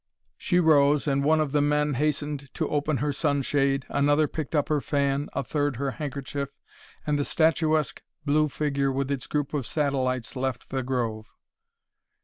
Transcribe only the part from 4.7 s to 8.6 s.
fan, a third her handkerchief, and the statuesque blue